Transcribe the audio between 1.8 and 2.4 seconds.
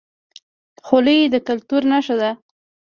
نښه ده